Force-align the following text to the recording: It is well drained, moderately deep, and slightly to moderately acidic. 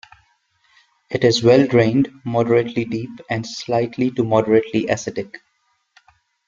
It 1.11 1.23
is 1.23 1.43
well 1.43 1.67
drained, 1.67 2.11
moderately 2.25 2.85
deep, 2.85 3.11
and 3.29 3.45
slightly 3.45 4.09
to 4.09 4.23
moderately 4.23 4.85
acidic. 4.87 5.35